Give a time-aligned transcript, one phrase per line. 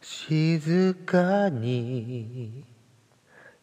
[0.00, 2.64] 静かに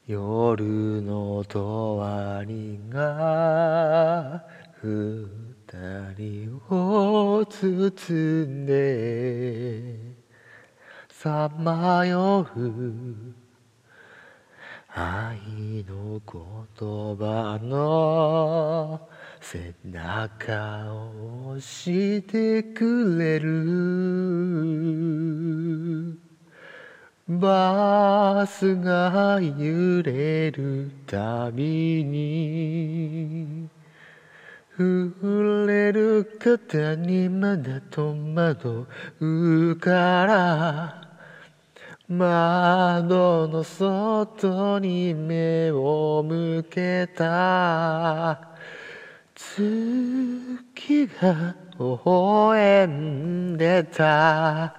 [0.06, 4.44] 夜のとわりが
[4.82, 9.96] 二人を包んで
[11.10, 13.46] さまよう
[14.94, 19.10] 愛の言葉の
[19.42, 24.55] 背中を押してくれる。
[27.28, 33.68] バスが揺れるたびに
[34.78, 38.88] 触れる肩にまだ戸惑
[39.20, 41.02] うから
[42.08, 48.40] 窓の外に目を向けた。
[49.34, 54.76] 月が微笑んでた。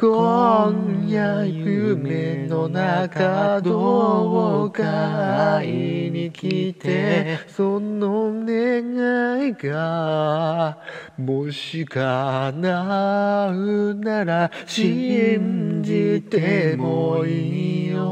[0.00, 10.78] 今夜夢の中どうか会いに来てその願いが
[11.18, 18.09] もし叶うなら信じてもいいよ。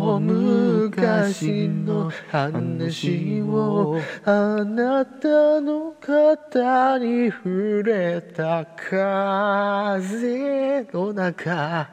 [1.27, 11.91] 昔の話をあなたの肩に触れた風の中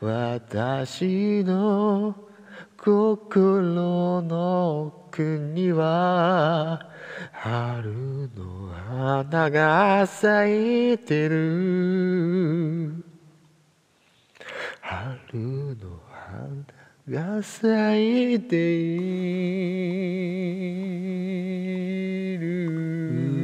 [0.00, 2.14] 私の
[2.76, 6.88] 心の奥には
[7.32, 8.68] 春の
[9.22, 12.94] 花が咲いてる。
[14.80, 16.64] 春の花
[17.08, 18.78] が咲いてい
[22.38, 23.39] る。